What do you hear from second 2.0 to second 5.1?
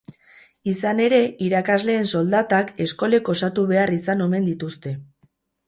soldatak eskolek osatu behar izan omen dituzte.